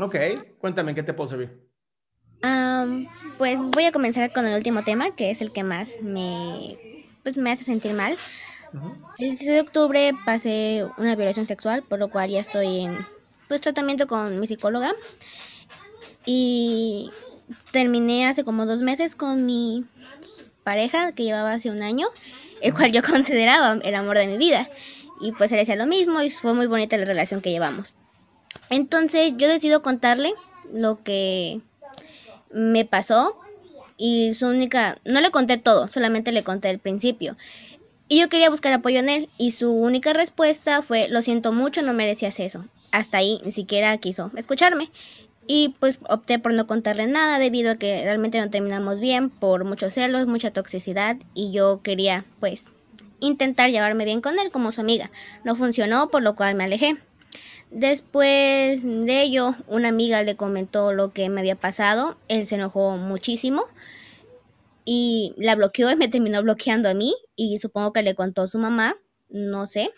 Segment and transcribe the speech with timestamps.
[0.00, 0.14] Ok,
[0.60, 1.68] cuéntame, ¿qué te puedo servir?
[3.36, 7.36] pues voy a comenzar con el último tema, que es el que más me, pues,
[7.36, 8.16] me hace sentir mal.
[9.18, 13.06] El 16 de octubre pasé una violación sexual, por lo cual ya estoy en
[13.48, 14.94] pues, tratamiento con mi psicóloga.
[16.24, 17.10] Y
[17.72, 19.84] terminé hace como dos meses con mi
[20.62, 22.06] pareja, que llevaba hace un año,
[22.62, 24.68] el cual yo consideraba el amor de mi vida.
[25.20, 27.96] Y pues él decía lo mismo y fue muy bonita la relación que llevamos.
[28.70, 30.32] Entonces yo decido contarle
[30.72, 31.60] lo que
[32.50, 33.38] me pasó
[33.96, 37.36] y su única, no le conté todo, solamente le conté el principio.
[38.08, 41.82] Y yo quería buscar apoyo en él y su única respuesta fue, lo siento mucho,
[41.82, 42.64] no merecías eso.
[42.90, 44.90] Hasta ahí ni siquiera quiso escucharme.
[45.46, 49.64] Y pues opté por no contarle nada debido a que realmente no terminamos bien por
[49.64, 52.70] muchos celos, mucha toxicidad y yo quería pues
[53.20, 55.10] intentar llevarme bien con él como su amiga.
[55.44, 56.96] No funcionó, por lo cual me alejé.
[57.70, 62.16] Después de ello, una amiga le comentó lo que me había pasado.
[62.28, 63.64] Él se enojó muchísimo
[64.84, 67.14] y la bloqueó y me terminó bloqueando a mí.
[67.36, 68.96] Y supongo que le contó a su mamá,
[69.28, 69.90] no sé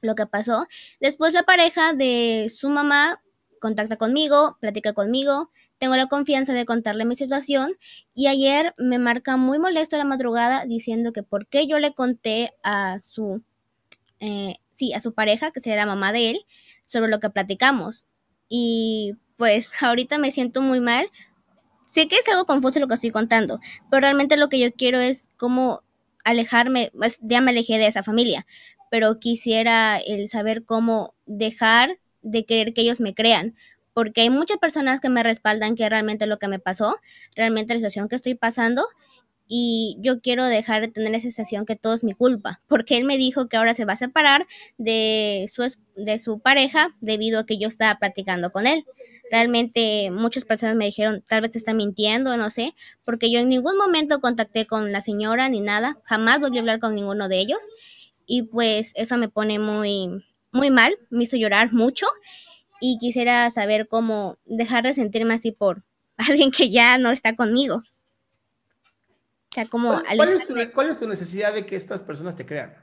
[0.00, 0.66] lo que pasó.
[1.00, 3.20] Después la pareja de su mamá
[3.60, 7.72] contacta conmigo, platica conmigo, tengo la confianza de contarle mi situación
[8.14, 12.52] y ayer me marca muy molesto la madrugada diciendo que por qué yo le conté
[12.62, 13.42] a su,
[14.20, 16.46] eh, sí, a su pareja, que sería la mamá de él,
[16.86, 18.06] sobre lo que platicamos.
[18.48, 21.08] Y pues ahorita me siento muy mal.
[21.86, 24.98] Sé que es algo confuso lo que estoy contando, pero realmente lo que yo quiero
[24.98, 25.82] es como
[26.24, 28.44] alejarme, pues, ya me alejé de esa familia,
[28.90, 33.54] pero quisiera el saber cómo dejar de querer que ellos me crean,
[33.94, 36.96] porque hay muchas personas que me respaldan que realmente lo que me pasó,
[37.36, 38.84] realmente la situación que estoy pasando,
[39.48, 43.04] y yo quiero dejar de tener esa sensación que todo es mi culpa, porque él
[43.04, 44.46] me dijo que ahora se va a separar
[44.76, 45.62] de su,
[45.96, 48.84] de su pareja debido a que yo estaba platicando con él.
[49.30, 52.74] Realmente muchas personas me dijeron, tal vez te está mintiendo, no sé,
[53.04, 56.80] porque yo en ningún momento contacté con la señora ni nada, jamás volví a hablar
[56.80, 57.60] con ninguno de ellos
[58.26, 62.06] y pues eso me pone muy, muy mal, me hizo llorar mucho
[62.80, 65.84] y quisiera saber cómo dejar de sentirme así por
[66.16, 67.82] alguien que ya no está conmigo
[69.64, 70.28] como ¿Cuál,
[70.90, 72.74] es tu, necesidad de que estas personas te crean?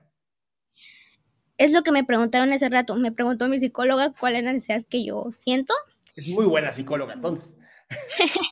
[1.57, 2.95] Es lo que me preguntaron hace rato.
[2.95, 5.73] Me preguntó mi psicóloga cuál es la necesidad que yo siento.
[6.16, 7.59] Es muy buena psicóloga, entonces.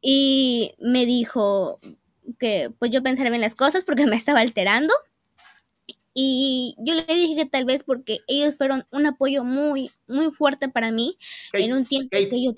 [0.00, 1.78] y me dijo
[2.38, 4.94] que pues yo pensara bien las cosas porque me estaba alterando.
[6.14, 10.68] Y yo le dije que tal vez porque ellos fueron un apoyo muy, muy fuerte
[10.68, 11.16] para mí
[11.52, 12.52] en un tiempo que yo...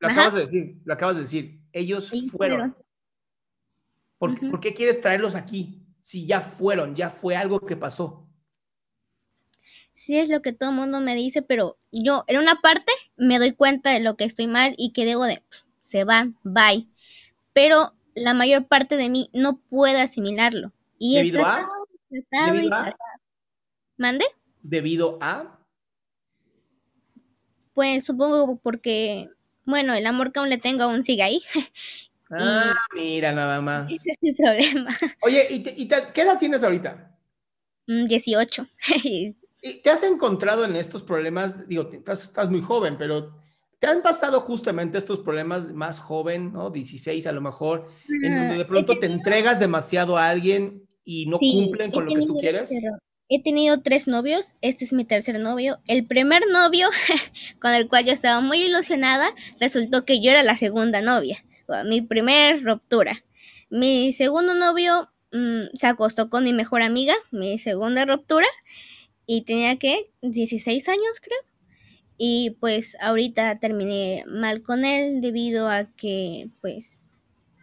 [0.00, 1.60] Lo acabas de decir, lo acabas de decir.
[1.72, 2.76] Ellos, fueron.
[4.18, 8.28] ¿Por, qué quieres traerlos aquí si ya fueron, ya fue algo que pasó?
[9.94, 13.38] Sí, es lo que todo el mundo me dice, pero yo en una parte me
[13.38, 15.42] doy cuenta de lo que estoy mal y que debo de,
[15.80, 16.88] se van, bye.
[17.52, 20.72] Pero la mayor parte de mí no puede asimilarlo.
[20.98, 21.66] Y ¿Debido a?
[22.10, 22.96] ¿Debido a?
[23.96, 24.24] ¿Mande?
[24.62, 25.58] ¿Debido a?
[27.72, 29.30] Pues supongo porque,
[29.64, 31.42] bueno, el amor que aún le tengo aún sigue ahí.
[32.30, 33.90] Ah, mira, nada más.
[33.92, 34.90] Ese es mi problema.
[35.22, 37.16] Oye, ¿y, qué edad tienes ahorita?
[37.86, 38.62] 18.
[38.62, 38.66] Mm,
[39.04, 39.34] ¿Y
[39.82, 41.66] ¿Te has encontrado en estos problemas?
[41.66, 43.34] Digo, estás, muy joven, pero
[43.78, 46.70] ¿te han pasado justamente estos problemas más joven, ¿no?
[46.70, 47.88] 16 a lo mejor,
[48.22, 52.26] en donde de pronto te entregas demasiado a alguien y no cumplen con lo que
[52.26, 52.70] tú quieres?
[53.30, 55.80] He tenido tres novios, este es mi tercer novio.
[55.86, 56.88] El primer novio
[57.60, 59.28] con el cual yo estaba muy ilusionada,
[59.60, 61.44] resultó que yo era la segunda novia
[61.84, 63.24] mi primer ruptura.
[63.70, 68.46] Mi segundo novio mm, se acostó con mi mejor amiga, mi segunda ruptura,
[69.26, 71.38] y tenía que 16 años creo.
[72.16, 77.08] Y pues ahorita terminé mal con él debido a que pues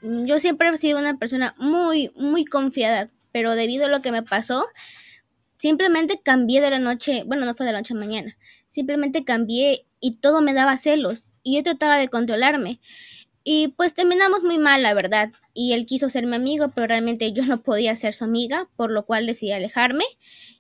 [0.02, 4.24] yo siempre he sido una persona muy, muy confiada, pero debido a lo que me
[4.24, 4.66] pasó,
[5.58, 8.38] simplemente cambié de la noche, bueno, no fue de la noche a mañana,
[8.70, 12.80] simplemente cambié y todo me daba celos y yo trataba de controlarme.
[13.48, 15.32] Y pues terminamos muy mal, la verdad.
[15.54, 18.90] Y él quiso ser mi amigo, pero realmente yo no podía ser su amiga, por
[18.90, 20.04] lo cual decidí alejarme.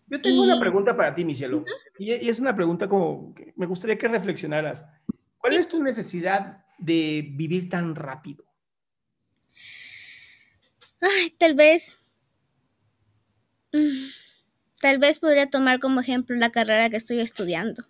[0.05, 1.65] Yo tengo una pregunta para ti, mi cielo.
[1.97, 4.85] y, es una pregunta como que me gustaría que reflexionaras.
[5.39, 8.45] ¿Cuál es tu necesidad de vivir tan rápido?
[11.01, 11.99] Ay, tal vez.
[13.73, 14.09] Mm,
[14.79, 17.87] tal vez podría tomar como ejemplo la carrera que estoy estudiando.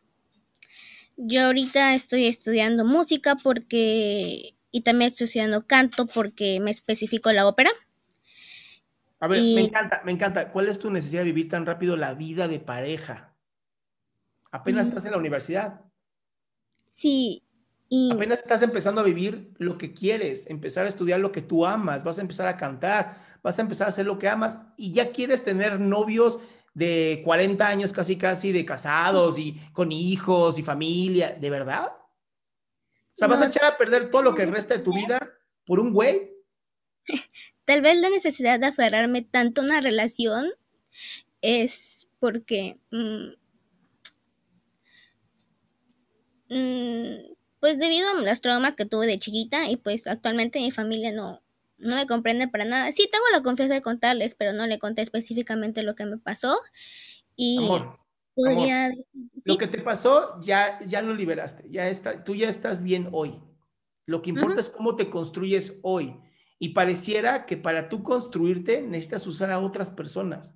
[1.17, 7.47] Yo ahorita estoy estudiando música porque y también estoy estudiando canto porque me especifico la
[7.47, 7.69] ópera.
[9.21, 10.51] A ver, me encanta, me encanta.
[10.51, 13.33] ¿Cuál es tu necesidad de vivir tan rápido la vida de pareja?
[14.51, 14.89] Apenas mm.
[14.89, 15.79] estás en la universidad.
[16.87, 17.41] Sí.
[18.11, 22.03] Apenas estás empezando a vivir lo que quieres, empezar a estudiar lo que tú amas,
[22.03, 25.13] vas a empezar a cantar, vas a empezar a hacer lo que amas y ya
[25.13, 26.37] quieres tener novios
[26.73, 31.93] de 40 años casi casi de casados y con hijos y familia, ¿de verdad?
[33.15, 35.31] O sea, ¿vas a echar a perder todo lo que resta de tu vida
[35.65, 36.31] por un güey?
[37.65, 40.51] Tal vez la necesidad de aferrarme tanto a una relación
[41.41, 42.77] es porque...
[42.91, 43.29] Mm,
[46.49, 51.11] mm, pues debido a las traumas que tuve de chiquita y pues actualmente mi familia
[51.13, 51.41] no,
[51.77, 52.91] no me comprende para nada.
[52.91, 56.55] Sí, tengo la confianza de contarles, pero no le conté específicamente lo que me pasó.
[57.37, 57.97] Y amor,
[58.35, 58.91] podría...
[59.45, 63.39] Lo que te pasó ya, ya lo liberaste, ya está, tú ya estás bien hoy.
[64.05, 66.15] Lo que importa es cómo te construyes hoy.
[66.59, 70.55] Y pareciera que para tú construirte necesitas usar a otras personas.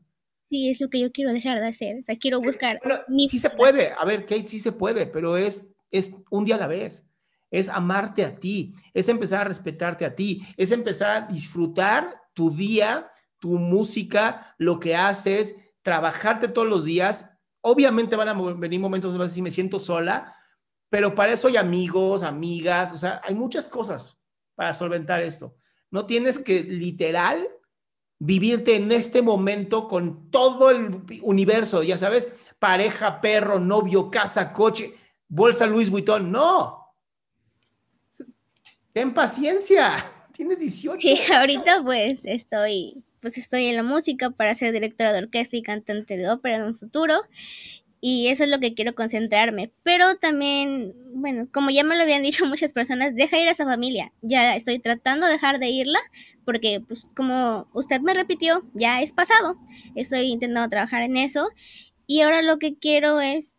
[0.49, 1.97] Sí, es lo que yo quiero dejar de hacer.
[1.99, 2.79] O sea, quiero buscar.
[2.83, 3.91] Bueno, sí se puede.
[3.91, 7.09] A ver, Kate, sí se puede, pero es, es un día a la vez
[7.51, 12.51] es amarte a ti, es empezar a respetarte a ti, es empezar a disfrutar tu
[12.51, 17.29] día, tu música, lo que haces, trabajarte todos los días.
[17.61, 20.35] Obviamente van a venir momentos donde vas a decir, me siento sola,
[20.89, 24.17] pero para eso hay amigos, amigas, o sea, hay muchas cosas
[24.55, 25.55] para solventar esto.
[25.91, 27.47] No tienes que literal
[28.17, 32.27] vivirte en este momento con todo el universo, ya sabes,
[32.59, 34.95] pareja, perro, novio, casa, coche,
[35.27, 36.31] bolsa Luis Vuitton.
[36.31, 36.79] No,
[38.93, 39.95] Ten paciencia,
[40.33, 40.99] tienes 18.
[40.99, 45.61] Sí, ahorita pues estoy, pues estoy en la música para ser directora de orquesta y
[45.61, 47.15] cantante de ópera en un futuro.
[48.01, 49.71] Y eso es lo que quiero concentrarme.
[49.83, 53.65] Pero también, bueno, como ya me lo habían dicho muchas personas, deja ir a esa
[53.65, 54.13] familia.
[54.21, 55.99] Ya estoy tratando de dejar de irla
[56.45, 59.57] porque, pues, como usted me repitió, ya es pasado.
[59.95, 61.49] Estoy intentando trabajar en eso.
[62.07, 63.55] Y ahora lo que quiero es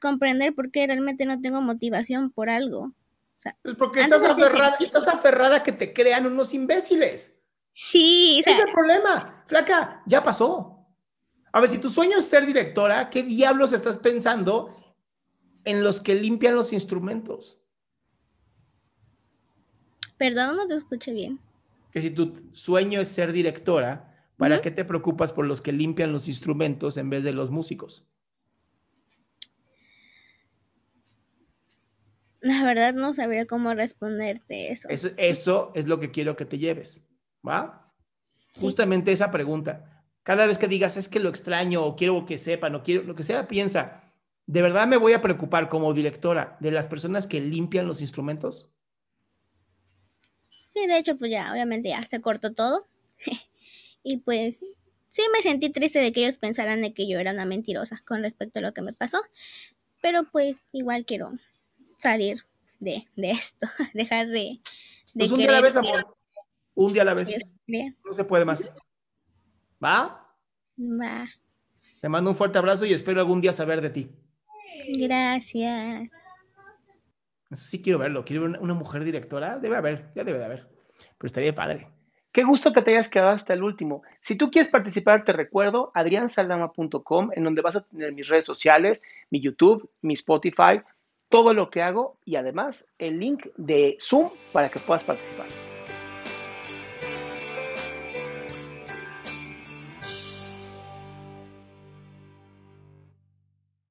[0.00, 2.94] comprender por qué realmente no tengo motivación por algo
[3.62, 7.39] pues porque estás aferrada, estás aferrada que te crean unos imbéciles.
[7.72, 9.44] Sí, Ese es el problema.
[9.46, 10.86] Flaca, ya pasó.
[11.52, 14.76] A ver, si tu sueño es ser directora, ¿qué diablos estás pensando
[15.64, 17.58] en los que limpian los instrumentos?
[20.16, 21.40] Perdón, no te escuché bien.
[21.92, 26.12] Que si tu sueño es ser directora, ¿para qué te preocupas por los que limpian
[26.12, 28.04] los instrumentos en vez de los músicos?
[32.40, 34.88] La verdad no sabría cómo responderte eso.
[34.88, 37.06] Eso, es lo que quiero que te lleves,
[37.46, 37.92] ¿va?
[38.58, 40.04] Justamente esa pregunta.
[40.22, 43.14] Cada vez que digas, es que lo extraño o quiero que sepa, no quiero, lo
[43.14, 44.02] que sea, piensa,
[44.46, 48.70] ¿de verdad me voy a preocupar como directora de las personas que limpian los instrumentos?
[50.68, 52.86] Sí, de hecho, pues ya, obviamente ya se cortó todo.
[54.02, 54.64] y pues
[55.08, 58.22] sí me sentí triste de que ellos pensaran de que yo era una mentirosa con
[58.22, 59.18] respecto a lo que me pasó.
[60.00, 61.32] Pero pues igual quiero
[61.96, 62.44] salir
[62.78, 64.60] de, esto, dejar de...
[65.14, 66.16] pues un día a la vez, amor.
[66.80, 67.36] Un día a la vez.
[68.02, 68.74] No se puede más.
[69.84, 70.26] ¿Va?
[70.78, 71.28] Va.
[72.00, 74.10] Te mando un fuerte abrazo y espero algún día saber de ti.
[74.88, 76.08] Gracias.
[77.50, 78.24] Eso sí quiero verlo.
[78.24, 79.58] Quiero ver una mujer directora.
[79.58, 80.68] Debe haber, ya debe de haber.
[81.18, 81.86] Pero estaría padre.
[82.32, 84.02] Qué gusto que te hayas quedado hasta el último.
[84.22, 89.02] Si tú quieres participar, te recuerdo adriansaldama.com, en donde vas a tener mis redes sociales,
[89.28, 90.80] mi YouTube, mi Spotify,
[91.28, 95.48] todo lo que hago y además el link de Zoom para que puedas participar.